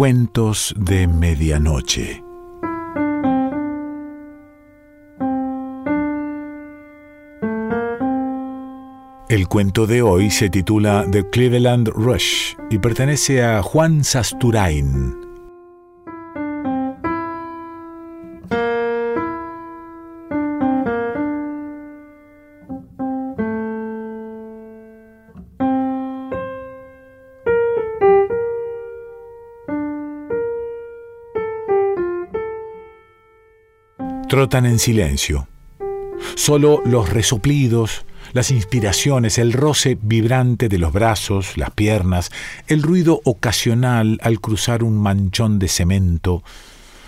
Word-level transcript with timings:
Cuentos 0.00 0.74
de 0.78 1.06
Medianoche. 1.06 2.24
El 9.28 9.46
cuento 9.46 9.86
de 9.86 10.00
hoy 10.00 10.30
se 10.30 10.48
titula 10.48 11.04
The 11.12 11.28
Cleveland 11.28 11.88
Rush 11.88 12.54
y 12.70 12.78
pertenece 12.78 13.44
a 13.44 13.62
Juan 13.62 14.02
Sasturain. 14.02 15.29
Trotan 34.30 34.64
en 34.64 34.78
silencio. 34.78 35.48
Solo 36.36 36.82
los 36.84 37.08
resoplidos, 37.08 38.04
las 38.32 38.52
inspiraciones, 38.52 39.38
el 39.38 39.52
roce 39.52 39.98
vibrante 40.00 40.68
de 40.68 40.78
los 40.78 40.92
brazos, 40.92 41.56
las 41.56 41.72
piernas, 41.72 42.30
el 42.68 42.80
ruido 42.80 43.20
ocasional 43.24 44.20
al 44.22 44.40
cruzar 44.40 44.84
un 44.84 45.02
manchón 45.02 45.58
de 45.58 45.66
cemento, 45.66 46.44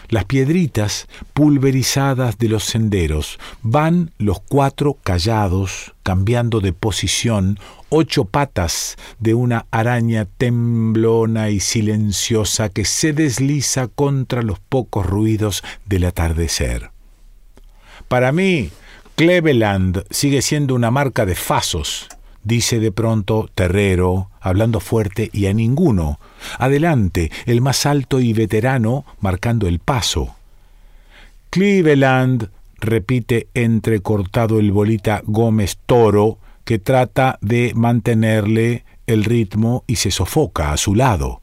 las 0.09 0.25
piedritas 0.25 1.07
pulverizadas 1.33 2.39
de 2.39 2.49
los 2.49 2.65
senderos, 2.65 3.39
van 3.63 4.11
los 4.19 4.41
cuatro 4.41 4.99
callados, 5.01 5.95
cambiando 6.03 6.59
de 6.59 6.73
posición, 6.73 7.61
ocho 7.89 8.25
patas 8.25 8.97
de 9.21 9.35
una 9.35 9.67
araña 9.71 10.25
temblona 10.25 11.51
y 11.51 11.61
silenciosa 11.61 12.69
que 12.69 12.85
se 12.85 13.13
desliza 13.13 13.87
contra 13.87 14.43
los 14.43 14.59
pocos 14.59 15.07
ruidos 15.07 15.63
del 15.87 16.07
atardecer. 16.07 16.92
Para 18.09 18.33
mí, 18.33 18.71
Cleveland 19.15 20.05
sigue 20.11 20.43
siendo 20.43 20.75
una 20.75 20.91
marca 20.91 21.27
de 21.27 21.35
fasos, 21.35 22.09
dice 22.43 22.81
de 22.81 22.93
pronto 22.93 23.49
Terrero, 23.55 24.31
hablando 24.41 24.81
fuerte 24.81 25.31
y 25.33 25.47
a 25.47 25.55
ninguno. 25.55 26.19
Adelante, 26.59 27.31
el 27.47 27.61
más 27.61 27.87
alto 27.87 28.21
y 28.21 28.33
veterano, 28.33 29.05
marcando 29.21 29.69
el 29.69 29.79
paso. 29.79 30.35
Cleveland, 31.51 32.51
repite 32.79 33.49
entrecortado 33.55 34.59
el 34.59 34.73
bolita 34.73 35.23
Gómez 35.25 35.79
Toro, 35.87 36.39
que 36.65 36.79
trata 36.79 37.39
de 37.41 37.73
mantenerle 37.75 38.85
el 39.07 39.25
ritmo 39.25 39.85
y 39.87 39.97
se 39.97 40.11
sofoca 40.11 40.73
a 40.73 40.77
su 40.77 40.95
lado. 40.95 41.43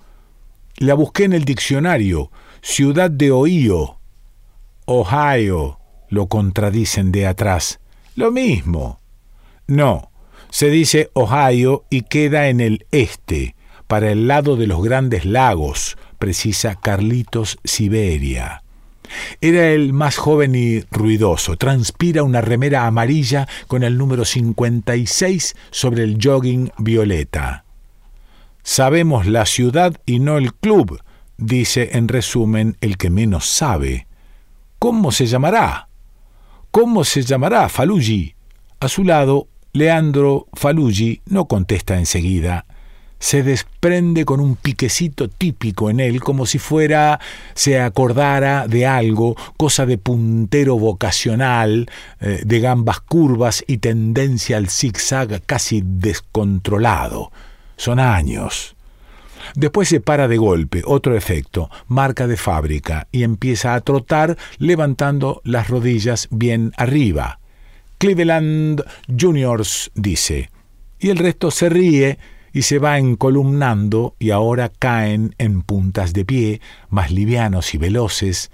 La 0.78 0.95
busqué 0.95 1.25
en 1.25 1.34
el 1.34 1.45
diccionario. 1.45 2.31
Ciudad 2.61 3.11
de 3.11 3.31
Ohio. 3.31 3.97
Ohio 4.86 5.78
lo 6.09 6.27
contradicen 6.27 7.11
de 7.11 7.27
atrás. 7.27 7.79
Lo 8.15 8.31
mismo. 8.31 8.99
No, 9.67 10.11
se 10.49 10.69
dice 10.69 11.09
Ohio 11.13 11.85
y 11.89 12.01
queda 12.01 12.49
en 12.49 12.59
el 12.59 12.85
este, 12.91 13.55
para 13.88 14.11
el 14.11 14.27
lado 14.27 14.55
de 14.55 14.67
los 14.67 14.83
grandes 14.83 15.25
lagos, 15.25 15.97
precisa 16.17 16.75
Carlitos 16.75 17.59
Siberia. 17.63 18.63
Era 19.41 19.69
el 19.69 19.93
más 19.93 20.17
joven 20.17 20.55
y 20.55 20.81
ruidoso. 20.91 21.55
Transpira 21.57 22.23
una 22.23 22.41
remera 22.41 22.85
amarilla 22.85 23.47
con 23.67 23.83
el 23.83 23.97
número 23.97 24.25
56 24.25 25.55
sobre 25.71 26.03
el 26.03 26.19
jogging 26.21 26.71
violeta. 26.77 27.66
Sabemos 28.63 29.25
la 29.25 29.45
ciudad 29.45 29.99
y 30.05 30.19
no 30.19 30.38
el 30.38 30.53
club, 30.53 31.01
dice 31.38 31.91
en 31.94 32.07
resumen 32.07 32.78
el 32.81 32.97
que 32.97 33.09
menos 33.09 33.47
sabe. 33.47 34.07
¿Cómo 34.78 35.11
se 35.11 35.25
llamará? 35.25 35.88
¿Cómo 36.72 37.03
se 37.03 37.24
llamará 37.24 37.68
Falugi? 37.68 38.35
A 38.80 38.88
su 38.88 39.03
lado, 39.03 39.47
Leandro 39.74 40.46
Falugi 40.53 41.19
no 41.25 41.46
contesta 41.46 41.97
enseguida. 41.97 42.66
Se 43.18 43.41
desprende 43.41 44.24
con 44.24 44.40
un 44.40 44.56
piquecito 44.56 45.29
típico 45.29 45.90
en 45.90 46.00
él, 46.00 46.22
como 46.22 46.46
si 46.46 46.59
fuera, 46.59 47.19
se 47.56 47.81
acordara 47.81 48.68
de 48.68 48.85
algo, 48.85 49.35
cosa 49.58 49.88
de 49.88 49.97
puntero 49.97 50.78
vocacional, 50.78 51.90
eh, 52.22 52.44
de 52.46 52.59
gambas 52.59 53.00
curvas 53.00 53.63
y 53.66 53.79
tendencia 53.79 54.58
al 54.58 54.69
zigzag 54.69 55.41
casi 55.47 55.81
descontrolado. 55.84 57.31
Son 57.78 58.00
años. 58.00 58.75
Después 59.55 59.89
se 59.89 59.99
para 59.99 60.27
de 60.27 60.37
golpe, 60.37 60.81
otro 60.85 61.15
efecto, 61.15 61.69
marca 61.87 62.27
de 62.27 62.37
fábrica, 62.37 63.07
y 63.11 63.23
empieza 63.23 63.75
a 63.75 63.81
trotar 63.81 64.37
levantando 64.57 65.41
las 65.43 65.67
rodillas 65.67 66.27
bien 66.31 66.71
arriba. 66.77 67.39
Cleveland 67.97 68.83
Juniors 69.19 69.91
dice, 69.93 70.49
y 70.99 71.09
el 71.09 71.17
resto 71.17 71.51
se 71.51 71.69
ríe 71.69 72.17
y 72.53 72.63
se 72.63 72.79
va 72.79 72.97
encolumnando 72.97 74.15
y 74.19 74.31
ahora 74.31 74.69
caen 74.69 75.35
en 75.37 75.61
puntas 75.61 76.13
de 76.13 76.25
pie, 76.25 76.61
más 76.89 77.11
livianos 77.11 77.73
y 77.73 77.77
veloces, 77.77 78.51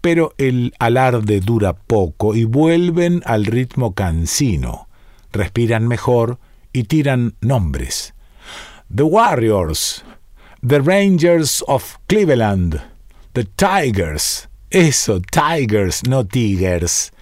pero 0.00 0.32
el 0.38 0.74
alarde 0.78 1.40
dura 1.40 1.74
poco 1.74 2.34
y 2.34 2.44
vuelven 2.44 3.22
al 3.24 3.46
ritmo 3.46 3.94
cansino, 3.94 4.88
respiran 5.32 5.88
mejor 5.88 6.38
y 6.72 6.84
tiran 6.84 7.34
nombres. 7.40 8.14
The 8.94 9.02
Warriors, 9.02 10.04
The 10.66 10.80
Rangers 10.80 11.62
of 11.68 11.98
Cleveland, 12.08 12.82
The 13.32 13.44
Tigers. 13.44 14.48
Eso, 14.68 15.20
Tigers, 15.20 16.02
no 16.08 16.24
Tigers. 16.24 17.12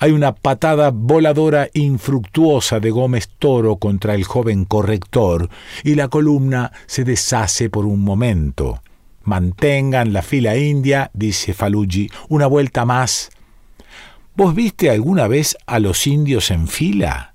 Hay 0.00 0.12
una 0.12 0.34
patada 0.34 0.90
voladora 0.90 1.70
infructuosa 1.72 2.78
de 2.78 2.90
Gómez 2.90 3.30
Toro 3.38 3.76
contra 3.76 4.14
el 4.14 4.24
joven 4.24 4.66
corrector 4.66 5.48
y 5.82 5.94
la 5.94 6.08
columna 6.08 6.70
se 6.84 7.04
deshace 7.04 7.70
por 7.70 7.86
un 7.86 8.00
momento. 8.00 8.82
Mantengan 9.22 10.12
la 10.12 10.20
fila 10.20 10.58
india, 10.58 11.10
dice 11.14 11.54
Falugi, 11.54 12.10
una 12.28 12.46
vuelta 12.46 12.84
más. 12.84 13.30
¿Vos 14.36 14.54
viste 14.54 14.90
alguna 14.90 15.26
vez 15.26 15.56
a 15.64 15.78
los 15.78 16.06
indios 16.06 16.50
en 16.50 16.68
fila? 16.68 17.32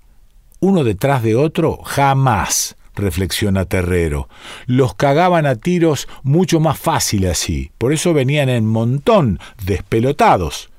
¿Uno 0.60 0.84
detrás 0.84 1.24
de 1.24 1.36
otro? 1.36 1.80
Jamás 1.84 2.76
reflexiona 2.96 3.66
Terrero. 3.66 4.30
Los 4.66 4.96
cagaban 4.96 5.46
a 5.46 5.56
tiros 5.56 6.08
mucho 6.24 6.60
más 6.60 6.80
fácil 6.80 7.28
así, 7.28 7.72
por 7.78 7.94
eso 7.94 8.14
venían 8.14 8.50
en 8.50 8.66
montón, 8.66 9.40
despelotados. 9.66 10.70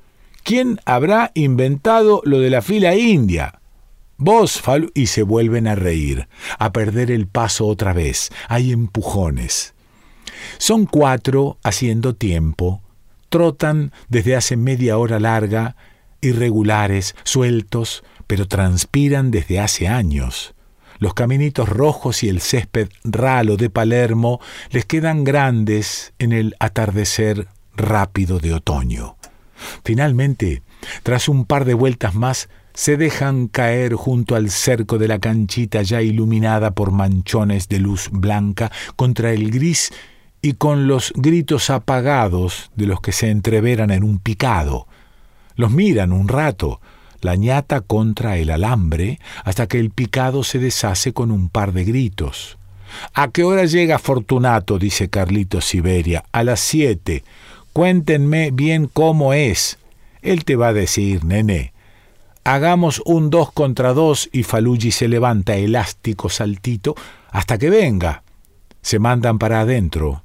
¿Quién 0.43 0.79
habrá 0.85 1.31
inventado 1.33 2.21
lo 2.23 2.39
de 2.39 2.49
la 2.49 2.61
fila 2.61 2.95
india? 2.95 3.59
Vos, 4.17 4.61
y 4.93 5.07
se 5.07 5.23
vuelven 5.23 5.67
a 5.67 5.75
reír, 5.75 6.27
a 6.57 6.71
perder 6.71 7.11
el 7.11 7.27
paso 7.27 7.67
otra 7.67 7.93
vez. 7.93 8.29
Hay 8.47 8.71
empujones. 8.71 9.73
Son 10.57 10.85
cuatro 10.85 11.57
haciendo 11.63 12.15
tiempo. 12.15 12.81
Trotan 13.29 13.91
desde 14.07 14.35
hace 14.35 14.55
media 14.55 14.97
hora 14.97 15.19
larga, 15.19 15.75
irregulares, 16.21 17.15
sueltos, 17.23 18.03
pero 18.27 18.47
transpiran 18.47 19.31
desde 19.31 19.59
hace 19.59 19.87
años. 19.87 20.55
Los 20.97 21.13
caminitos 21.13 21.67
rojos 21.69 22.23
y 22.23 22.29
el 22.29 22.41
césped 22.41 22.89
ralo 23.03 23.57
de 23.57 23.69
Palermo 23.69 24.39
les 24.71 24.85
quedan 24.85 25.23
grandes 25.23 26.13
en 26.19 26.31
el 26.31 26.55
atardecer 26.59 27.47
rápido 27.75 28.39
de 28.39 28.53
otoño. 28.53 29.17
Finalmente, 29.83 30.63
tras 31.03 31.27
un 31.29 31.45
par 31.45 31.65
de 31.65 31.73
vueltas 31.73 32.15
más, 32.15 32.49
se 32.73 32.97
dejan 32.97 33.47
caer 33.47 33.93
junto 33.93 34.35
al 34.35 34.49
cerco 34.49 34.97
de 34.97 35.07
la 35.07 35.19
canchita 35.19 35.81
ya 35.81 36.01
iluminada 36.01 36.71
por 36.71 36.91
manchones 36.91 37.69
de 37.69 37.79
luz 37.79 38.09
blanca 38.11 38.71
contra 38.97 39.31
el 39.31 39.49
gris 39.49 39.91
y 40.41 40.53
con 40.53 40.87
los 40.87 41.13
gritos 41.15 41.69
apagados 41.69 42.69
de 42.75 42.85
los 42.85 42.99
que 43.01 43.13
se 43.13 43.29
entreveran 43.29 43.91
en 43.91 44.03
un 44.03 44.19
picado. 44.19 44.87
Los 45.55 45.71
miran 45.71 46.11
un 46.11 46.27
rato, 46.27 46.81
la 47.21 47.35
ñata 47.35 47.81
contra 47.81 48.37
el 48.37 48.49
alambre 48.49 49.19
hasta 49.43 49.67
que 49.67 49.79
el 49.79 49.89
picado 49.89 50.43
se 50.43 50.59
deshace 50.59 51.13
con 51.13 51.31
un 51.31 51.49
par 51.49 51.73
de 51.73 51.83
gritos. 51.83 52.57
¿A 53.13 53.29
qué 53.29 53.43
hora 53.43 53.65
llega 53.65 53.99
Fortunato? 53.99 54.79
dice 54.79 55.09
Carlito 55.09 55.61
Siberia. 55.61 56.23
A 56.31 56.43
las 56.43 56.59
siete. 56.59 57.23
Cuéntenme 57.73 58.51
bien 58.51 58.89
cómo 58.91 59.33
es. 59.33 59.79
Él 60.21 60.45
te 60.45 60.55
va 60.55 60.69
a 60.69 60.73
decir, 60.73 61.23
nene. 61.25 61.73
Hagamos 62.43 63.01
un 63.05 63.29
dos 63.29 63.51
contra 63.51 63.93
dos 63.93 64.29
y 64.31 64.43
Falugi 64.43 64.91
se 64.91 65.07
levanta 65.07 65.55
elástico 65.55 66.29
saltito 66.29 66.95
hasta 67.31 67.57
que 67.57 67.69
venga. 67.69 68.23
Se 68.81 68.99
mandan 68.99 69.39
para 69.39 69.61
adentro. 69.61 70.24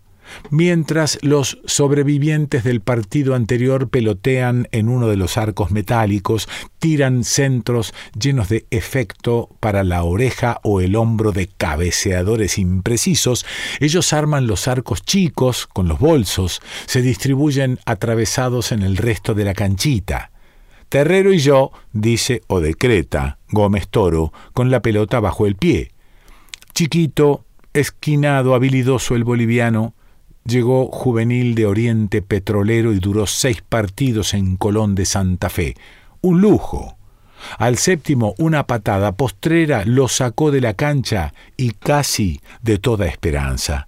Mientras 0.51 1.19
los 1.23 1.59
sobrevivientes 1.65 2.65
del 2.65 2.81
partido 2.81 3.35
anterior 3.35 3.89
pelotean 3.89 4.69
en 4.73 4.89
uno 4.89 5.09
de 5.09 5.17
los 5.17 5.37
arcos 5.37 5.71
metálicos, 5.71 6.49
tiran 6.79 7.25
centros 7.25 7.95
llenos 8.19 8.49
de 8.49 8.67
efecto 8.71 9.49
para 9.61 9.85
la 9.85 10.03
oreja 10.03 10.61
o 10.63 10.81
el 10.81 10.97
hombro 10.97 11.33
de 11.33 11.47
cabeceadores 11.47 12.59
imprecisos, 12.59 13.47
ellos 13.81 14.13
arman 14.13 14.47
los 14.47 14.69
arcos 14.69 15.03
chicos 15.03 15.67
con 15.67 15.89
los 15.89 15.99
bolsos, 15.99 16.61
se 16.87 17.03
distribuyen 17.03 17.79
atravesados 17.85 18.73
en 18.73 18.83
el 18.83 18.97
resto 18.97 19.35
de 19.35 19.45
la 19.45 19.55
canchita. 19.55 20.31
Terrero 20.89 21.33
y 21.33 21.39
yo, 21.39 21.71
dice 21.93 22.43
o 22.49 22.61
decreta 22.61 23.39
Gómez 23.49 23.89
Toro, 23.89 24.33
con 24.53 24.73
la 24.73 24.83
pelota 24.83 25.21
bajo 25.21 25.47
el 25.47 25.55
pie. 25.55 25.93
Chiquito, 26.75 27.45
esquinado, 27.73 28.55
habilidoso 28.55 29.15
el 29.15 29.23
boliviano, 29.23 29.95
Llegó 30.51 30.87
juvenil 30.87 31.55
de 31.55 31.65
Oriente 31.65 32.23
Petrolero 32.23 32.93
y 32.93 32.99
duró 32.99 33.29
seis 33.29 33.63
partidos 33.63 34.35
en 34.35 34.57
Colón 34.57 34.97
de 34.97 35.05
Santa 35.05 35.49
Fe. 35.49 35.77
Un 36.23 36.41
lujo. 36.41 36.97
Al 37.57 37.79
séptimo, 37.79 38.35
una 38.37 38.67
patada 38.67 39.13
postrera 39.13 39.85
lo 39.85 40.09
sacó 40.09 40.51
de 40.51 40.61
la 40.61 40.75
cancha 40.75 41.35
y 41.57 41.71
casi 41.71 42.41
de 42.63 42.79
toda 42.79 43.07
esperanza. 43.07 43.87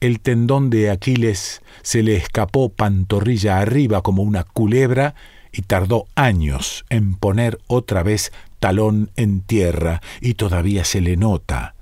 El 0.00 0.20
tendón 0.20 0.70
de 0.70 0.88
Aquiles 0.88 1.60
se 1.82 2.02
le 2.02 2.16
escapó 2.16 2.70
pantorrilla 2.70 3.58
arriba 3.58 4.00
como 4.00 4.22
una 4.22 4.44
culebra 4.44 5.14
y 5.52 5.60
tardó 5.60 6.06
años 6.14 6.86
en 6.88 7.16
poner 7.16 7.58
otra 7.66 8.02
vez 8.02 8.32
talón 8.60 9.10
en 9.16 9.42
tierra 9.42 10.00
y 10.22 10.34
todavía 10.34 10.86
se 10.86 11.02
le 11.02 11.18
nota. 11.18 11.74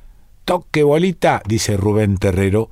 Toque 0.45 0.83
bolita, 0.83 1.43
dice 1.47 1.77
Rubén 1.77 2.17
Terrero, 2.17 2.71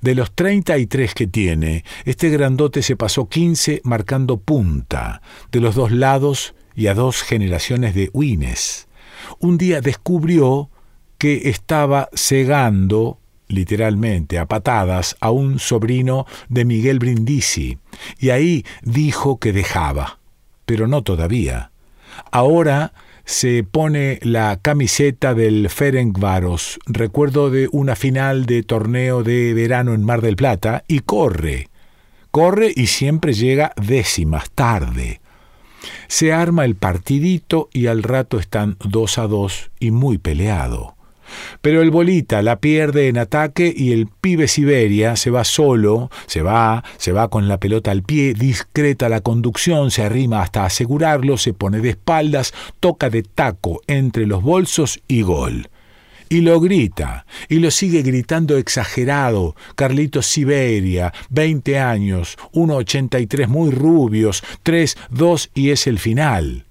de 0.00 0.14
los 0.14 0.34
33 0.34 1.14
que 1.14 1.26
tiene, 1.26 1.84
este 2.04 2.30
grandote 2.30 2.82
se 2.82 2.96
pasó 2.96 3.28
15 3.28 3.82
marcando 3.84 4.38
punta, 4.38 5.22
de 5.50 5.60
los 5.60 5.74
dos 5.74 5.92
lados 5.92 6.54
y 6.74 6.86
a 6.86 6.94
dos 6.94 7.22
generaciones 7.22 7.94
de 7.94 8.10
Wines. 8.12 8.88
Un 9.38 9.58
día 9.58 9.80
descubrió 9.80 10.70
que 11.18 11.50
estaba 11.50 12.08
cegando, 12.14 13.18
literalmente, 13.48 14.38
a 14.38 14.46
patadas, 14.46 15.16
a 15.20 15.30
un 15.30 15.58
sobrino 15.58 16.26
de 16.48 16.64
Miguel 16.64 16.98
Brindisi, 16.98 17.78
y 18.18 18.30
ahí 18.30 18.64
dijo 18.82 19.38
que 19.38 19.52
dejaba, 19.52 20.20
pero 20.64 20.86
no 20.86 21.02
todavía. 21.02 21.72
Ahora 22.30 22.92
se 23.30 23.62
pone 23.62 24.18
la 24.22 24.58
camiseta 24.60 25.34
del 25.34 25.70
Ferencváros, 25.70 26.80
recuerdo 26.86 27.48
de 27.48 27.68
una 27.70 27.94
final 27.94 28.44
de 28.44 28.64
torneo 28.64 29.22
de 29.22 29.54
verano 29.54 29.94
en 29.94 30.04
Mar 30.04 30.20
del 30.20 30.34
Plata, 30.34 30.82
y 30.88 30.98
corre. 30.98 31.68
Corre 32.32 32.72
y 32.74 32.88
siempre 32.88 33.32
llega 33.32 33.72
décimas 33.80 34.50
tarde. 34.50 35.20
Se 36.08 36.32
arma 36.32 36.64
el 36.64 36.74
partidito 36.74 37.68
y 37.72 37.86
al 37.86 38.02
rato 38.02 38.36
están 38.40 38.76
dos 38.80 39.16
a 39.16 39.28
dos 39.28 39.70
y 39.78 39.92
muy 39.92 40.18
peleado. 40.18 40.96
Pero 41.60 41.82
el 41.82 41.90
bolita 41.90 42.42
la 42.42 42.60
pierde 42.60 43.08
en 43.08 43.18
ataque 43.18 43.72
y 43.74 43.92
el 43.92 44.06
pibe 44.06 44.48
Siberia 44.48 45.16
se 45.16 45.30
va 45.30 45.44
solo, 45.44 46.10
se 46.26 46.42
va, 46.42 46.84
se 46.96 47.12
va 47.12 47.28
con 47.28 47.48
la 47.48 47.58
pelota 47.58 47.90
al 47.90 48.02
pie, 48.02 48.34
discreta 48.34 49.08
la 49.08 49.20
conducción, 49.20 49.90
se 49.90 50.02
arrima 50.02 50.42
hasta 50.42 50.64
asegurarlo, 50.64 51.38
se 51.38 51.52
pone 51.52 51.80
de 51.80 51.90
espaldas, 51.90 52.52
toca 52.80 53.10
de 53.10 53.22
taco 53.22 53.80
entre 53.86 54.26
los 54.26 54.42
bolsos 54.42 55.00
y 55.08 55.22
gol. 55.22 55.68
Y 56.32 56.42
lo 56.42 56.60
grita, 56.60 57.26
y 57.48 57.58
lo 57.58 57.72
sigue 57.72 58.02
gritando 58.02 58.56
exagerado. 58.56 59.56
Carlitos 59.74 60.26
Siberia, 60.26 61.12
20 61.30 61.80
años, 61.80 62.38
1,83 62.52 63.48
muy 63.48 63.72
rubios, 63.72 64.44
3, 64.62 64.96
2 65.10 65.50
y 65.54 65.70
es 65.70 65.88
el 65.88 65.98
final. 65.98 66.66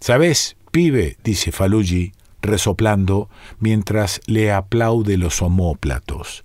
¿Sabes, 0.00 0.56
pibe? 0.72 1.16
dice 1.22 1.52
Falugi, 1.52 2.12
resoplando 2.42 3.28
mientras 3.58 4.20
le 4.26 4.52
aplaude 4.52 5.16
los 5.16 5.42
homóplatos. 5.42 6.44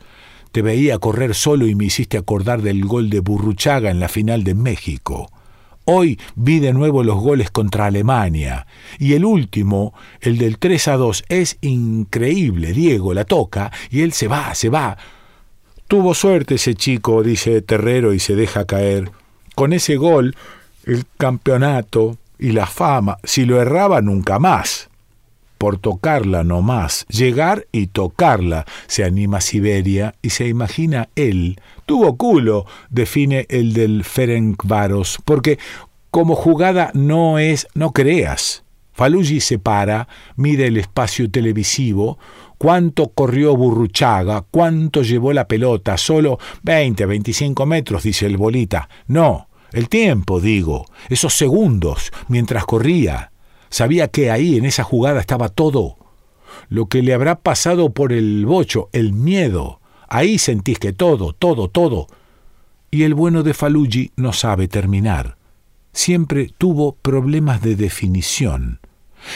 Te 0.52 0.62
veía 0.62 1.00
correr 1.00 1.34
solo 1.34 1.68
y 1.68 1.76
me 1.76 1.86
hiciste 1.86 2.18
acordar 2.18 2.62
del 2.62 2.86
gol 2.86 3.10
de 3.10 3.22
Burruchaga 3.22 3.90
en 3.90 4.00
la 4.00 4.08
final 4.08 4.44
de 4.44 4.54
México. 4.54 5.32
Hoy 5.86 6.20
vi 6.36 6.60
de 6.60 6.74
nuevo 6.74 7.04
los 7.04 7.20
goles 7.20 7.52
contra 7.52 7.88
Alemania. 7.88 8.68
Y 9.00 9.14
el 9.14 9.26
último, 9.26 9.94
el 10.22 10.38
del 10.38 10.60
3 10.60 10.88
a 10.90 10.98
2, 10.98 11.26
es 11.28 11.58
increíble. 11.62 12.72
Diego 12.72 13.14
la 13.14 13.26
toca 13.26 13.72
y 13.90 14.02
él 14.02 14.14
se 14.14 14.28
va, 14.28 14.54
se 14.56 14.70
va. 14.70 14.96
Tuvo 15.88 16.14
suerte 16.14 16.56
ese 16.56 16.76
chico, 16.76 17.24
dice 17.24 17.62
Terrero 17.62 18.14
y 18.14 18.20
se 18.20 18.36
deja 18.36 18.66
caer. 18.66 19.12
Con 19.56 19.74
ese 19.74 19.98
gol, 19.98 20.36
el 20.86 21.06
campeonato 21.18 22.18
y 22.40 22.52
la 22.52 22.68
fama, 22.68 23.18
si 23.24 23.46
lo 23.46 23.60
erraba 23.60 24.02
nunca 24.02 24.40
más 24.40 24.90
por 25.64 25.78
tocarla 25.78 26.44
no 26.44 26.62
más, 26.62 27.06
llegar 27.08 27.68
y 27.72 27.88
tocarla, 27.88 28.66
se 28.88 29.06
anima 29.06 29.40
Siberia 29.40 30.14
y 30.22 30.32
se 30.32 30.50
imagina 30.50 31.08
él. 31.16 31.58
Tuvo 31.86 32.18
culo, 32.18 32.66
define 32.90 33.46
el 33.48 33.72
del 33.72 34.04
Ferencváros, 34.04 35.20
porque 35.24 35.60
como 36.12 36.36
jugada 36.36 36.92
no 36.94 37.40
es, 37.40 37.66
no 37.76 37.94
creas. 37.94 38.66
Falugi 38.92 39.40
se 39.40 39.58
para, 39.58 40.10
mide 40.36 40.68
el 40.68 40.76
espacio 40.76 41.32
televisivo, 41.32 42.20
cuánto 42.58 43.14
corrió 43.14 43.56
Burruchaga, 43.56 44.44
cuánto 44.52 45.02
llevó 45.02 45.32
la 45.32 45.48
pelota, 45.48 45.98
solo 45.98 46.40
20, 46.64 47.06
25 47.06 47.66
metros, 47.66 48.04
dice 48.04 48.26
el 48.26 48.36
bolita. 48.36 48.90
No, 49.08 49.48
el 49.72 49.88
tiempo, 49.88 50.42
digo, 50.42 50.88
esos 51.08 51.34
segundos, 51.34 52.12
mientras 52.28 52.66
corría. 52.66 53.30
Sabía 53.74 54.08
que 54.08 54.30
ahí, 54.30 54.56
en 54.56 54.66
esa 54.66 54.84
jugada, 54.84 55.20
estaba 55.20 55.50
todo. 55.50 55.98
Lo 56.70 56.86
que 56.86 57.02
le 57.02 57.12
habrá 57.12 57.40
pasado 57.40 57.90
por 57.90 58.14
el 58.14 58.46
bocho, 58.46 58.88
el 58.92 59.14
miedo. 59.14 59.80
Ahí 60.08 60.38
sentís 60.38 60.78
que 60.78 60.94
todo, 60.94 61.34
todo, 61.34 61.70
todo. 61.70 62.06
Y 62.92 63.02
el 63.02 63.16
bueno 63.16 63.42
de 63.42 63.56
Falugi 63.56 64.12
no 64.16 64.32
sabe 64.32 64.68
terminar. 64.68 65.38
Siempre 65.92 66.54
tuvo 66.56 66.94
problemas 66.98 67.64
de 67.64 67.76
definición. 67.76 68.80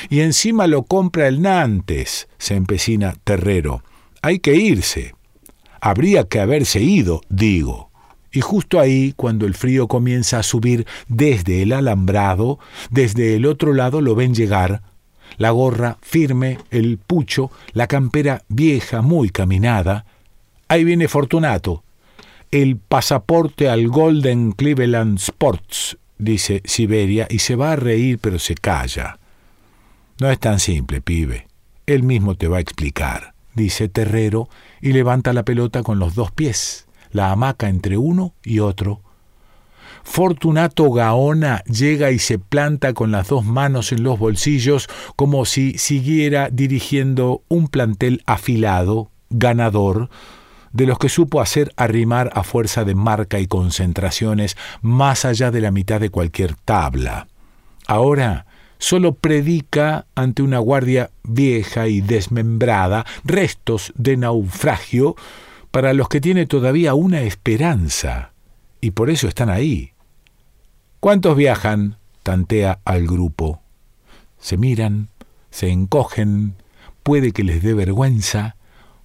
Y 0.07 0.19
encima 0.19 0.67
lo 0.67 0.83
compra 0.83 1.27
el 1.27 1.41
Nantes, 1.41 2.29
se 2.37 2.53
empecina 2.53 3.15
Terrero. 3.23 3.83
Hay 4.21 4.37
que 4.37 4.53
irse. 4.53 5.15
Habría 5.81 6.25
que 6.25 6.41
haberse 6.41 6.79
ido, 6.79 7.21
digo. 7.27 7.86
Y 8.37 8.41
justo 8.41 8.79
ahí, 8.79 9.15
cuando 9.15 9.47
el 9.47 9.55
frío 9.55 9.87
comienza 9.87 10.37
a 10.37 10.43
subir 10.43 10.85
desde 11.07 11.63
el 11.63 11.73
alambrado, 11.73 12.59
desde 12.91 13.35
el 13.35 13.47
otro 13.47 13.73
lado 13.73 13.99
lo 13.99 14.13
ven 14.13 14.35
llegar, 14.35 14.83
la 15.39 15.49
gorra 15.49 15.97
firme, 16.03 16.59
el 16.69 16.99
pucho, 16.99 17.49
la 17.73 17.87
campera 17.87 18.43
vieja, 18.47 19.01
muy 19.01 19.31
caminada. 19.31 20.05
Ahí 20.67 20.83
viene 20.83 21.07
Fortunato. 21.07 21.83
El 22.51 22.77
pasaporte 22.77 23.69
al 23.69 23.87
Golden 23.87 24.51
Cleveland 24.51 25.17
Sports, 25.17 25.97
dice 26.19 26.61
Siberia, 26.63 27.25
y 27.31 27.39
se 27.39 27.55
va 27.55 27.71
a 27.71 27.75
reír, 27.75 28.19
pero 28.21 28.37
se 28.37 28.53
calla. 28.53 29.17
No 30.19 30.29
es 30.29 30.37
tan 30.37 30.59
simple, 30.59 31.01
pibe. 31.01 31.47
Él 31.87 32.03
mismo 32.03 32.35
te 32.35 32.47
va 32.47 32.57
a 32.57 32.61
explicar, 32.61 33.33
dice 33.55 33.89
Terrero, 33.89 34.47
y 34.79 34.93
levanta 34.93 35.33
la 35.33 35.41
pelota 35.41 35.81
con 35.81 35.97
los 35.97 36.13
dos 36.13 36.31
pies 36.31 36.86
la 37.17 37.31
hamaca 37.31 37.67
entre 37.67 37.97
uno 37.97 38.33
y 38.43 38.59
otro. 38.59 39.01
Fortunato 40.03 40.89
Gaona 40.89 41.63
llega 41.65 42.11
y 42.11 42.19
se 42.19 42.39
planta 42.39 42.93
con 42.93 43.11
las 43.11 43.27
dos 43.27 43.43
manos 43.43 43.91
en 43.91 44.03
los 44.03 44.17
bolsillos 44.17 44.87
como 45.17 45.43
si 45.43 45.77
siguiera 45.77 46.49
dirigiendo 46.49 47.41
un 47.49 47.67
plantel 47.67 48.23
afilado, 48.25 49.11
ganador, 49.29 50.09
de 50.71 50.85
los 50.85 50.97
que 50.97 51.09
supo 51.09 51.41
hacer 51.41 51.73
arrimar 51.75 52.31
a 52.33 52.43
fuerza 52.43 52.85
de 52.85 52.95
marca 52.95 53.39
y 53.39 53.47
concentraciones 53.47 54.55
más 54.81 55.25
allá 55.25 55.51
de 55.51 55.59
la 55.59 55.71
mitad 55.71 55.99
de 55.99 56.09
cualquier 56.09 56.55
tabla. 56.55 57.27
Ahora 57.85 58.45
solo 58.77 59.13
predica 59.13 60.05
ante 60.15 60.41
una 60.41 60.59
guardia 60.59 61.09
vieja 61.23 61.87
y 61.87 62.01
desmembrada, 62.01 63.05
restos 63.23 63.91
de 63.95 64.17
naufragio, 64.17 65.15
para 65.71 65.93
los 65.93 66.09
que 66.09 66.21
tiene 66.21 66.45
todavía 66.45 66.93
una 66.93 67.21
esperanza, 67.21 68.33
y 68.81 68.91
por 68.91 69.09
eso 69.09 69.27
están 69.27 69.49
ahí. 69.49 69.91
¿Cuántos 70.99 71.35
viajan? 71.35 71.97
tantea 72.23 72.79
al 72.83 73.07
grupo. 73.07 73.61
Se 74.37 74.57
miran, 74.57 75.07
se 75.49 75.69
encogen, 75.69 76.55
puede 77.01 77.31
que 77.31 77.45
les 77.45 77.63
dé 77.63 77.73
vergüenza. 77.73 78.57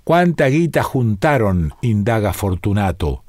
¿Cuánta 0.02 0.46
guita 0.46 0.82
juntaron? 0.82 1.74
indaga 1.82 2.32
Fortunato. 2.32 3.22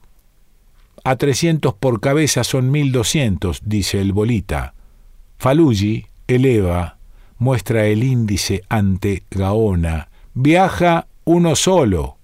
A 1.03 1.15
trescientos 1.17 1.75
por 1.75 2.01
cabeza 2.01 2.43
son 2.43 2.71
mil 2.71 2.91
doscientos, 2.91 3.61
dice 3.65 4.01
el 4.01 4.13
bolita. 4.13 4.73
Falugi 5.37 6.07
eleva, 6.27 6.97
muestra 7.37 7.85
el 7.85 8.03
índice 8.03 8.63
ante 8.69 9.23
Gaona. 9.29 10.07
Viaja 10.33 11.05
uno 11.25 11.55
solo. 11.55 12.17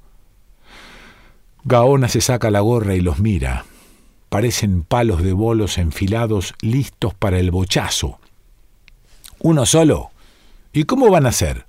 Gaona 1.65 2.07
se 2.07 2.21
saca 2.21 2.51
la 2.51 2.61
gorra 2.61 2.95
y 2.95 3.01
los 3.01 3.19
mira. 3.19 3.65
Parecen 4.29 4.83
palos 4.83 5.23
de 5.23 5.33
bolos 5.33 5.77
enfilados 5.77 6.53
listos 6.61 7.13
para 7.13 7.39
el 7.39 7.51
bochazo. 7.51 8.19
¿Uno 9.39 9.65
solo? 9.65 10.11
¿Y 10.71 10.83
cómo 10.83 11.09
van 11.09 11.25
a 11.25 11.31
ser? 11.31 11.65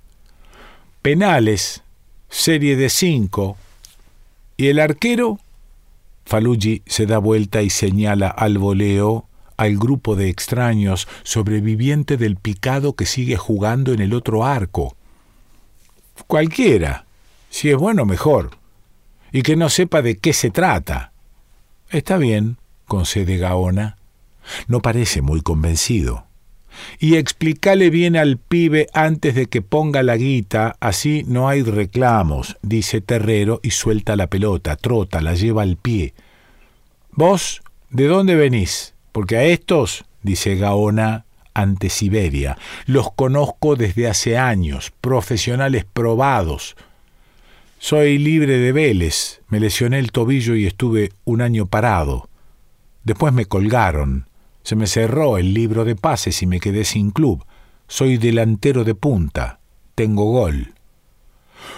Penales, 1.01 1.83
serie 2.29 2.75
de 2.75 2.89
cinco. 2.89 3.57
¿Y 4.57 4.67
el 4.67 4.79
arquero? 4.79 5.39
Falugi 6.25 6.83
se 6.85 7.07
da 7.07 7.17
vuelta 7.17 7.61
y 7.61 7.69
señala 7.69 8.27
al 8.27 8.57
voleo 8.57 9.25
al 9.57 9.77
grupo 9.77 10.15
de 10.15 10.29
extraños 10.29 11.07
sobreviviente 11.23 12.17
del 12.17 12.35
picado 12.35 12.93
que 12.93 13.05
sigue 13.05 13.37
jugando 13.37 13.93
en 13.93 14.01
el 14.01 14.13
otro 14.13 14.43
arco. 14.43 14.95
Cualquiera. 16.25 17.05
Si 17.49 17.69
es 17.69 17.77
bueno, 17.77 18.05
mejor. 18.05 18.60
Y 19.31 19.43
que 19.43 19.55
no 19.55 19.69
sepa 19.69 20.01
de 20.01 20.17
qué 20.17 20.33
se 20.33 20.49
trata. 20.49 21.13
Está 21.89 22.17
bien, 22.17 22.57
concede 22.85 23.37
Gaona. 23.37 23.97
No 24.67 24.81
parece 24.81 25.21
muy 25.21 25.41
convencido. 25.41 26.25
Y 26.99 27.15
explícale 27.15 27.89
bien 27.89 28.15
al 28.15 28.37
pibe 28.37 28.87
antes 28.93 29.35
de 29.35 29.47
que 29.47 29.61
ponga 29.61 30.03
la 30.03 30.15
guita, 30.15 30.77
así 30.79 31.23
no 31.27 31.49
hay 31.49 31.63
reclamos, 31.63 32.57
dice 32.61 33.01
Terrero 33.01 33.59
y 33.61 33.71
suelta 33.71 34.15
la 34.15 34.27
pelota, 34.27 34.77
trota, 34.77 35.21
la 35.21 35.33
lleva 35.33 35.63
al 35.63 35.75
pie. 35.75 36.13
¿Vos 37.11 37.61
de 37.89 38.07
dónde 38.07 38.35
venís? 38.35 38.93
porque 39.11 39.37
a 39.37 39.43
estos, 39.43 40.05
dice 40.23 40.55
Gaona 40.55 41.25
ante 41.53 41.89
Siberia, 41.89 42.57
los 42.85 43.11
conozco 43.11 43.75
desde 43.75 44.07
hace 44.07 44.37
años, 44.37 44.91
profesionales 45.01 45.85
probados. 45.91 46.75
Soy 47.83 48.19
libre 48.19 48.59
de 48.59 48.71
Vélez, 48.73 49.41
me 49.47 49.59
lesioné 49.59 49.97
el 49.97 50.11
tobillo 50.11 50.55
y 50.55 50.67
estuve 50.67 51.13
un 51.25 51.41
año 51.41 51.65
parado. 51.65 52.29
Después 53.03 53.33
me 53.33 53.47
colgaron, 53.47 54.27
se 54.61 54.75
me 54.75 54.85
cerró 54.85 55.39
el 55.39 55.55
libro 55.55 55.83
de 55.83 55.95
pases 55.95 56.43
y 56.43 56.45
me 56.45 56.59
quedé 56.59 56.85
sin 56.85 57.09
club. 57.09 57.43
Soy 57.87 58.17
delantero 58.17 58.83
de 58.83 58.93
punta, 58.93 59.59
tengo 59.95 60.25
gol. 60.25 60.75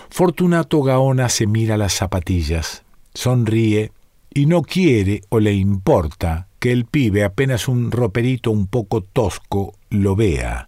Fortunato 0.10 0.84
Gaona 0.84 1.30
se 1.30 1.48
mira 1.48 1.78
las 1.78 1.94
zapatillas, 1.94 2.84
sonríe 3.14 3.94
y 4.34 4.46
no 4.46 4.62
quiere 4.62 5.22
o 5.30 5.40
le 5.40 5.54
importa 5.54 6.50
que 6.60 6.74
el 6.74 6.84
pibe, 6.84 7.24
apenas 7.24 7.70
un 7.70 7.92
roperito 7.92 8.52
un 8.52 8.68
poco 8.68 9.04
tosco, 9.04 9.74
lo 9.90 10.18
vea. 10.18 10.68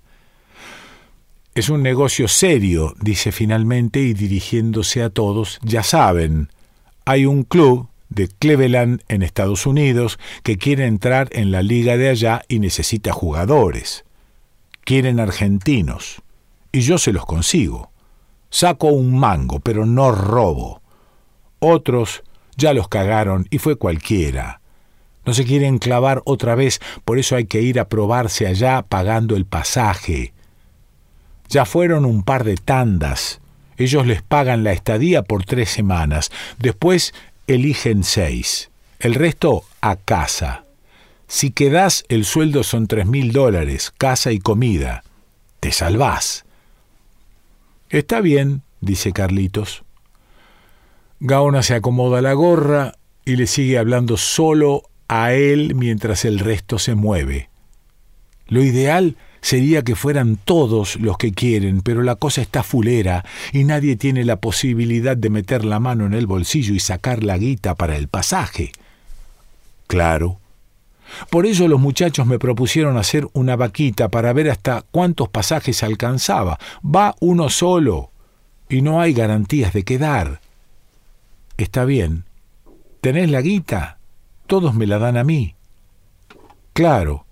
Es 1.56 1.70
un 1.70 1.82
negocio 1.82 2.28
serio, 2.28 2.96
dice 3.00 3.32
finalmente 3.32 4.02
y 4.02 4.14
dirigiéndose 4.14 5.02
a 5.02 5.10
todos, 5.10 5.58
ya 5.64 5.84
saben, 5.84 6.50
hay 7.06 7.26
un 7.26 7.44
club 7.44 7.88
de 8.10 8.28
Cleveland 8.28 9.04
en 9.08 9.24
Estados 9.24 9.66
Unidos 9.66 10.20
que 10.44 10.58
quiere 10.58 10.86
entrar 10.86 11.30
en 11.32 11.52
la 11.52 11.64
liga 11.64 11.96
de 11.96 12.10
allá 12.10 12.42
y 12.50 12.60
necesita 12.60 13.14
jugadores. 13.14 14.04
Quieren 14.84 15.22
argentinos. 15.22 16.22
Y 16.74 16.82
yo 16.82 16.98
se 16.98 17.14
los 17.14 17.26
consigo. 17.26 17.90
Saco 18.50 18.88
un 18.88 19.18
mango, 19.18 19.62
pero 19.62 19.86
no 19.86 20.12
robo. 20.12 20.82
Otros 21.60 22.24
ya 22.58 22.74
los 22.74 22.90
cagaron 22.90 23.48
y 23.50 23.60
fue 23.60 23.78
cualquiera. 23.78 24.60
No 25.26 25.34
se 25.34 25.46
quieren 25.46 25.78
clavar 25.78 26.22
otra 26.26 26.56
vez, 26.56 26.82
por 27.06 27.18
eso 27.18 27.38
hay 27.38 27.46
que 27.46 27.62
ir 27.62 27.80
a 27.80 27.88
probarse 27.88 28.46
allá 28.46 28.82
pagando 28.82 29.38
el 29.38 29.46
pasaje. 29.46 30.35
Ya 31.50 31.66
fueron 31.66 32.06
un 32.06 32.24
par 32.24 32.44
de 32.44 32.56
tandas. 32.56 33.40
Ellos 33.78 34.08
les 34.08 34.22
pagan 34.22 34.64
la 34.64 34.72
estadía 34.72 35.22
por 35.22 35.46
tres 35.46 35.70
semanas. 35.70 36.32
Después 36.60 37.14
eligen 37.48 38.04
seis. 38.04 38.70
El 39.00 39.14
resto 39.14 39.64
a 39.82 39.96
casa. 39.96 40.64
Si 41.28 41.52
quedás, 41.52 42.06
el 42.08 42.26
sueldo 42.26 42.64
son 42.64 42.88
tres 42.88 43.06
mil 43.06 43.32
dólares, 43.32 43.92
casa 43.98 44.32
y 44.32 44.40
comida. 44.40 45.04
Te 45.60 45.72
salvás. 45.72 46.46
Está 47.90 48.22
bien, 48.22 48.62
dice 48.82 49.12
Carlitos. 49.12 49.84
Gaona 51.20 51.64
se 51.64 51.76
acomoda 51.76 52.22
la 52.22 52.34
gorra 52.34 52.94
y 53.26 53.36
le 53.36 53.48
sigue 53.48 53.78
hablando 53.78 54.18
solo 54.18 54.84
a 55.08 55.34
él 55.34 55.76
mientras 55.76 56.26
el 56.26 56.40
resto 56.40 56.78
se 56.80 56.96
mueve. 56.96 57.50
Lo 58.48 58.64
ideal 58.64 59.18
sería 59.46 59.84
que 59.84 59.96
fueran 59.96 60.38
todos 60.38 60.96
los 60.96 61.20
que 61.20 61.32
quieren, 61.32 61.82
pero 61.82 62.02
la 62.02 62.16
cosa 62.16 62.42
está 62.42 62.64
fulera 62.64 63.24
y 63.54 63.64
nadie 63.64 63.96
tiene 63.96 64.26
la 64.26 64.38
posibilidad 64.38 65.16
de 65.16 65.30
meter 65.30 65.64
la 65.64 65.80
mano 65.80 66.08
en 66.08 66.16
el 66.16 66.26
bolsillo 66.26 66.74
y 66.74 66.80
sacar 66.80 67.24
la 67.24 67.38
guita 67.38 67.76
para 67.76 67.96
el 67.96 68.08
pasaje. 68.08 68.72
Claro. 69.86 70.40
Por 71.30 71.46
ello 71.46 71.68
los 71.68 71.80
muchachos 71.80 72.26
me 72.26 72.40
propusieron 72.40 72.98
hacer 72.98 73.28
una 73.34 73.56
vaquita 73.56 74.10
para 74.10 74.34
ver 74.34 74.50
hasta 74.50 74.84
cuántos 74.90 75.30
pasajes 75.30 75.84
alcanzaba. 75.84 76.58
Va 76.84 77.14
uno 77.20 77.52
solo 77.52 78.10
y 78.68 78.82
no 78.82 79.00
hay 79.00 79.14
garantías 79.14 79.74
de 79.74 79.84
quedar. 79.84 80.42
Está 81.58 81.86
bien. 81.86 82.26
¿Tenés 83.00 83.30
la 83.30 83.42
guita? 83.42 84.00
todos 84.48 84.74
me 84.74 84.88
la 84.88 84.98
dan 84.98 85.18
a 85.18 85.24
mí. 85.24 85.56
Claro. 86.74 87.28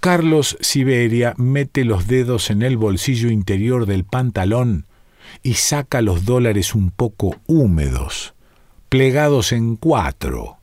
Carlos 0.00 0.56
Siberia 0.60 1.34
mete 1.36 1.84
los 1.84 2.06
dedos 2.06 2.50
en 2.50 2.62
el 2.62 2.76
bolsillo 2.76 3.30
interior 3.30 3.86
del 3.86 4.04
pantalón 4.04 4.86
y 5.42 5.54
saca 5.54 6.02
los 6.02 6.24
dólares 6.24 6.74
un 6.74 6.90
poco 6.90 7.36
húmedos, 7.46 8.34
plegados 8.88 9.52
en 9.52 9.76
cuatro. 9.76 10.58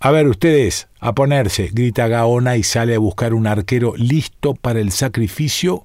A 0.00 0.10
ver 0.10 0.28
ustedes, 0.28 0.88
a 1.00 1.14
ponerse, 1.14 1.70
grita 1.72 2.06
Gaona 2.08 2.56
y 2.56 2.62
sale 2.62 2.94
a 2.94 2.98
buscar 2.98 3.32
un 3.34 3.46
arquero 3.46 3.94
listo 3.96 4.54
para 4.54 4.80
el 4.80 4.92
sacrificio 4.92 5.84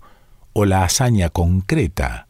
o 0.53 0.65
la 0.65 0.83
hazaña 0.83 1.29
concreta. 1.29 2.27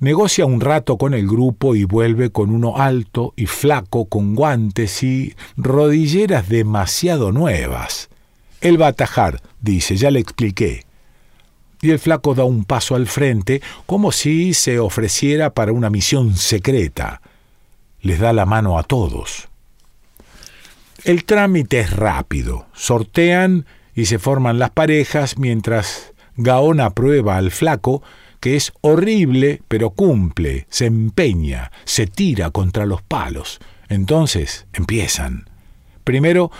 Negocia 0.00 0.44
un 0.44 0.60
rato 0.60 0.98
con 0.98 1.14
el 1.14 1.26
grupo 1.26 1.74
y 1.74 1.84
vuelve 1.84 2.30
con 2.30 2.50
uno 2.50 2.76
alto 2.76 3.32
y 3.36 3.46
flaco 3.46 4.06
con 4.06 4.34
guantes 4.34 5.02
y 5.02 5.34
rodilleras 5.56 6.48
demasiado 6.48 7.32
nuevas. 7.32 8.10
Él 8.60 8.80
va 8.80 8.86
a 8.86 8.90
atajar, 8.90 9.40
dice, 9.60 9.96
ya 9.96 10.10
le 10.10 10.20
expliqué. 10.20 10.84
Y 11.82 11.90
el 11.90 11.98
flaco 11.98 12.34
da 12.34 12.44
un 12.44 12.64
paso 12.64 12.94
al 12.94 13.06
frente 13.06 13.60
como 13.84 14.12
si 14.12 14.54
se 14.54 14.78
ofreciera 14.78 15.50
para 15.50 15.72
una 15.72 15.90
misión 15.90 16.36
secreta. 16.36 17.20
Les 18.00 18.18
da 18.18 18.32
la 18.32 18.46
mano 18.46 18.78
a 18.78 18.82
todos. 18.82 19.48
El 21.04 21.24
trámite 21.24 21.80
es 21.80 21.92
rápido. 21.92 22.66
Sortean 22.72 23.66
y 23.94 24.06
se 24.06 24.18
forman 24.18 24.58
las 24.58 24.70
parejas 24.70 25.38
mientras 25.38 26.12
Gaona 26.36 26.90
prueba 26.90 27.36
al 27.36 27.50
flaco 27.50 28.02
que 28.40 28.56
es 28.56 28.72
horrible, 28.80 29.62
pero 29.68 29.90
cumple, 29.90 30.66
se 30.68 30.86
empeña, 30.86 31.72
se 31.84 32.06
tira 32.06 32.50
contra 32.50 32.86
los 32.86 33.02
palos. 33.02 33.58
Entonces 33.88 34.66
empiezan. 34.72 35.48
Primero, 36.04 36.50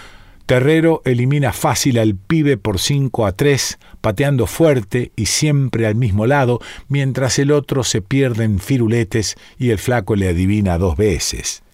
Terrero 0.46 1.02
elimina 1.04 1.52
fácil 1.52 1.98
al 1.98 2.14
pibe 2.14 2.56
por 2.56 2.78
5 2.78 3.26
a 3.26 3.32
3, 3.32 3.80
pateando 4.00 4.46
fuerte 4.46 5.10
y 5.16 5.26
siempre 5.26 5.88
al 5.88 5.96
mismo 5.96 6.24
lado, 6.24 6.60
mientras 6.88 7.40
el 7.40 7.50
otro 7.50 7.82
se 7.82 8.00
pierde 8.00 8.44
en 8.44 8.60
firuletes 8.60 9.34
y 9.58 9.70
el 9.70 9.78
flaco 9.78 10.14
le 10.14 10.28
adivina 10.28 10.78
dos 10.78 10.96
veces. 10.96 11.64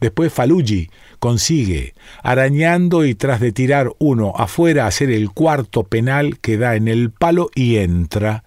Después 0.00 0.32
Falugi 0.32 0.90
consigue, 1.18 1.92
arañando 2.22 3.04
y 3.04 3.16
tras 3.16 3.40
de 3.40 3.50
tirar 3.50 3.90
uno 3.98 4.32
afuera, 4.36 4.86
hacer 4.86 5.10
el 5.10 5.30
cuarto 5.30 5.82
penal 5.82 6.38
que 6.38 6.56
da 6.56 6.76
en 6.76 6.86
el 6.86 7.10
palo 7.10 7.50
y 7.56 7.78
entra. 7.78 8.44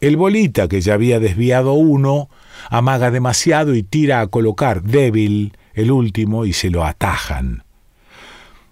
El 0.00 0.16
bolita, 0.16 0.66
que 0.66 0.80
ya 0.80 0.94
había 0.94 1.20
desviado 1.20 1.72
uno, 1.74 2.28
amaga 2.68 3.12
demasiado 3.12 3.76
y 3.76 3.84
tira 3.84 4.20
a 4.20 4.26
colocar 4.26 4.82
débil 4.82 5.56
el 5.72 5.92
último 5.92 6.44
y 6.44 6.52
se 6.52 6.68
lo 6.68 6.84
atajan. 6.84 7.62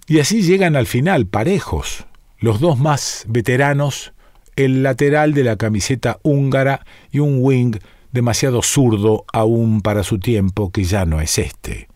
Y 0.09 0.21
así 0.21 0.43
llegan 0.43 0.77
al 0.77 0.87
final 0.87 1.27
parejos, 1.27 2.07
los 2.39 2.61
dos 2.61 2.79
más 2.79 3.25
veteranos, 3.27 4.13
el 4.55 4.85
lateral 4.85 5.35
de 5.35 5.43
la 5.43 5.57
camiseta 5.57 6.21
húngara 6.23 6.87
y 7.11 7.19
un 7.19 7.39
wing 7.41 7.77
demasiado 8.13 8.63
zurdo 8.63 9.25
aún 9.33 9.81
para 9.81 10.05
su 10.05 10.21
tiempo 10.21 10.71
que 10.71 10.85
ya 10.85 11.07
no 11.07 11.21
es 11.21 11.39
este. 11.39 11.89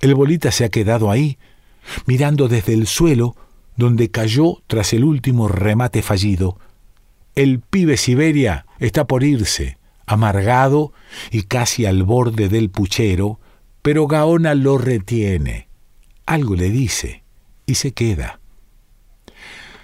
El 0.00 0.14
bolita 0.14 0.50
se 0.50 0.66
ha 0.66 0.68
quedado 0.68 1.10
ahí, 1.10 1.38
mirando 2.04 2.46
desde 2.46 2.74
el 2.74 2.86
suelo 2.86 3.34
donde 3.74 4.10
cayó 4.10 4.62
tras 4.66 4.92
el 4.92 5.04
último 5.04 5.48
remate 5.48 6.02
fallido, 6.02 6.58
el 7.34 7.60
pibe 7.60 7.96
Siberia 7.96 8.66
está 8.80 9.06
por 9.06 9.24
irse, 9.24 9.78
amargado 10.04 10.92
y 11.30 11.44
casi 11.44 11.86
al 11.86 12.02
borde 12.02 12.50
del 12.50 12.68
puchero, 12.68 13.40
pero 13.80 14.06
Gaona 14.06 14.54
lo 14.54 14.76
retiene. 14.76 15.68
Algo 16.26 16.54
le 16.54 16.68
dice 16.68 17.19
y 17.70 17.76
se 17.76 17.92
queda. 17.92 18.40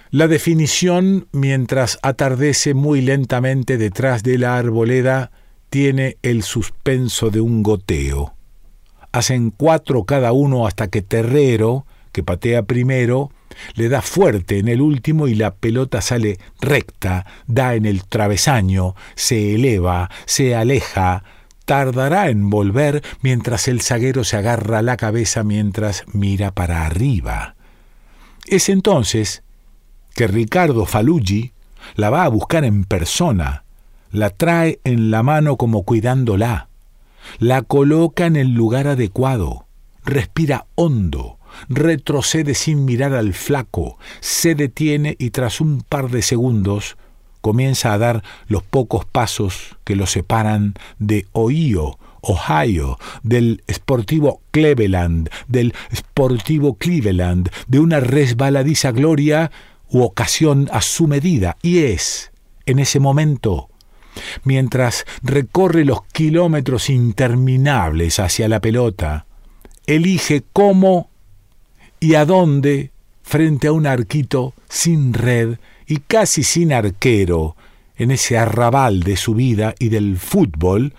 La 0.09 0.27
definición, 0.27 1.27
mientras 1.31 1.99
atardece 2.01 2.73
muy 2.73 3.01
lentamente 3.01 3.77
detrás 3.77 4.23
de 4.23 4.37
la 4.37 4.57
arboleda, 4.57 5.31
tiene 5.69 6.17
el 6.21 6.43
suspenso 6.43 7.29
de 7.29 7.41
un 7.41 7.63
goteo. 7.63 8.33
hacen 9.11 9.51
cuatro 9.51 10.03
cada 10.03 10.31
uno 10.31 10.67
hasta 10.67 10.89
que 10.89 11.01
Terrero, 11.01 11.85
que 12.11 12.23
patea 12.23 12.63
primero, 12.63 13.31
le 13.73 13.89
da 13.89 14.01
fuerte 14.01 14.59
en 14.59 14.67
el 14.67 14.81
último 14.81 15.27
y 15.27 15.33
la 15.33 15.55
pelota 15.55 16.01
sale 16.01 16.37
recta, 16.61 17.25
da 17.47 17.73
en 17.73 17.85
el 17.85 18.05
travesaño, 18.05 18.95
se 19.15 19.55
eleva, 19.55 20.11
se 20.25 20.55
aleja, 20.55 21.23
tardará 21.65 22.29
en 22.29 22.49
volver 22.49 23.03
mientras 23.21 23.67
el 23.67 23.81
zaguero 23.81 24.23
se 24.23 24.37
agarra 24.37 24.81
la 24.81 24.97
cabeza 24.97 25.43
mientras 25.43 26.05
mira 26.13 26.51
para 26.51 26.85
arriba. 26.85 27.56
Es 28.47 28.69
entonces 28.69 29.43
que 30.15 30.25
Ricardo 30.25 30.85
Falugi 30.85 31.51
la 31.95 32.09
va 32.09 32.23
a 32.23 32.29
buscar 32.29 32.63
en 32.63 32.85
persona, 32.85 33.65
la 34.11 34.29
trae 34.29 34.79
en 34.85 35.11
la 35.11 35.21
mano 35.21 35.57
como 35.57 35.83
cuidándola, 35.83 36.69
la 37.39 37.61
coloca 37.61 38.25
en 38.25 38.37
el 38.37 38.53
lugar 38.53 38.87
adecuado, 38.87 39.65
respira 40.05 40.65
hondo, 40.75 41.39
retrocede 41.67 42.53
sin 42.53 42.85
mirar 42.85 43.13
al 43.13 43.33
flaco, 43.33 43.97
se 44.21 44.55
detiene 44.55 45.17
y 45.19 45.31
tras 45.31 45.59
un 45.59 45.81
par 45.81 46.09
de 46.09 46.21
segundos 46.21 46.95
comienza 47.41 47.91
a 47.91 47.97
dar 47.97 48.23
los 48.47 48.63
pocos 48.63 49.03
pasos 49.03 49.75
que 49.83 49.97
lo 49.97 50.07
separan 50.07 50.75
de 50.99 51.25
Ohio, 51.33 51.99
Ohio, 52.21 52.97
del 53.23 53.63
Sportivo 53.71 54.41
Cleveland, 54.51 55.29
del 55.47 55.73
Sportivo 55.95 56.75
Cleveland, 56.75 57.49
de 57.67 57.79
una 57.79 57.99
resbaladiza 57.99 58.91
gloria 58.91 59.51
u 59.89 60.01
ocasión 60.01 60.69
a 60.71 60.81
su 60.81 61.07
medida, 61.07 61.57
y 61.61 61.79
es, 61.79 62.31
en 62.65 62.79
ese 62.79 62.99
momento, 62.99 63.69
mientras 64.43 65.05
recorre 65.21 65.85
los 65.85 66.03
kilómetros 66.05 66.89
interminables 66.89 68.19
hacia 68.19 68.47
la 68.47 68.59
pelota, 68.59 69.25
elige 69.85 70.43
cómo 70.53 71.09
y 71.99 72.15
a 72.15 72.25
dónde 72.25 72.91
frente 73.23 73.67
a 73.67 73.71
un 73.71 73.87
arquito 73.87 74.53
sin 74.69 75.13
red 75.13 75.57
y 75.85 75.97
casi 75.97 76.43
sin 76.43 76.73
arquero 76.73 77.55
en 77.97 78.11
ese 78.11 78.37
arrabal 78.37 79.01
de 79.01 79.17
su 79.17 79.33
vida 79.33 79.73
y 79.79 79.89
del 79.89 80.17
fútbol, 80.17 80.93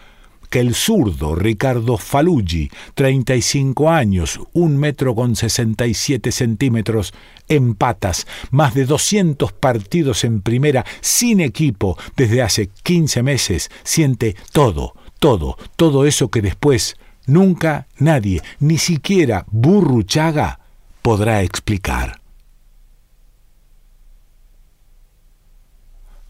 que 0.50 0.60
el 0.60 0.74
zurdo 0.74 1.34
Ricardo 1.34 1.98
Falugi, 1.98 2.70
35 2.94 3.90
años, 3.90 4.40
un 4.52 4.76
metro 4.76 5.14
con 5.14 5.36
67 5.36 6.32
centímetros, 6.32 7.12
en 7.48 7.74
patas, 7.74 8.26
más 8.50 8.74
de 8.74 8.84
200 8.84 9.52
partidos 9.52 10.24
en 10.24 10.42
primera, 10.42 10.84
sin 11.00 11.40
equipo, 11.40 11.98
desde 12.16 12.42
hace 12.42 12.68
15 12.82 13.22
meses, 13.22 13.70
siente 13.84 14.36
todo, 14.52 14.94
todo, 15.18 15.56
todo 15.76 16.06
eso 16.06 16.30
que 16.30 16.42
después 16.42 16.96
nunca 17.26 17.86
nadie, 17.98 18.42
ni 18.58 18.78
siquiera 18.78 19.44
Burruchaga, 19.50 20.60
podrá 21.02 21.42
explicar. 21.42 22.20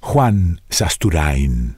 Juan 0.01 0.61
Sasturain 0.71 1.78